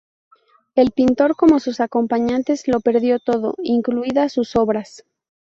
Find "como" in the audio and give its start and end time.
1.35-1.59